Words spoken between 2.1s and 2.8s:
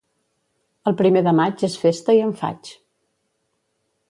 i en faig.